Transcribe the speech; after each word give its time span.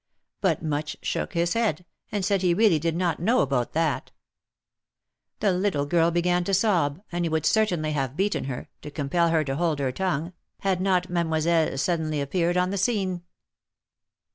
But 0.41 0.63
Much 0.63 0.97
shook 1.03 1.33
his 1.35 1.53
head, 1.53 1.85
and 2.11 2.25
said 2.25 2.41
he 2.41 2.55
really 2.55 2.79
did 2.79 2.95
not 2.95 3.19
know 3.19 3.41
about 3.41 3.73
that. 3.73 4.09
The 5.41 5.51
little 5.51 5.85
girl 5.85 6.09
began 6.09 6.43
to 6.45 6.55
sob, 6.55 7.03
and 7.11 7.23
he 7.23 7.29
would 7.29 7.45
certainly 7.45 7.91
have 7.91 8.17
beaten 8.17 8.45
her, 8.45 8.67
to 8.81 8.89
compel 8.89 9.29
her 9.29 9.43
to 9.43 9.55
hold 9.57 9.77
her 9.77 9.91
tongue, 9.91 10.33
had 10.61 10.81
not 10.81 11.11
Mademoiselle 11.11 11.77
suddenly 11.77 12.19
appeared 12.19 12.57
on 12.57 12.71
the 12.71 12.79
scene. 12.79 13.21